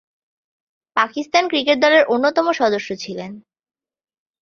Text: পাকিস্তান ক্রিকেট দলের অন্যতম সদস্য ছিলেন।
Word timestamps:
পাকিস্তান 0.97 1.43
ক্রিকেট 1.47 1.77
দলের 1.81 2.03
অন্যতম 2.05 2.45
সদস্য 2.51 2.89
ছিলেন। 2.95 3.31